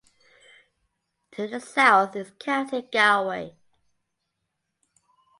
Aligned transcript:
To 1.33 1.45
the 1.47 1.59
south 1.59 2.15
is 2.15 2.31
county 2.39 2.81
Galway. 2.91 3.53